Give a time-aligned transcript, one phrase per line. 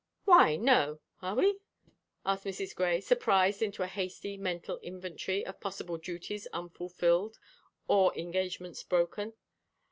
[0.25, 1.59] "Why, no; are we?"
[2.25, 2.73] asked Mrs.
[2.73, 7.37] Grey, surprised into a hasty mental inventory of possible duties unfulfilled
[7.87, 9.33] or engagements broken.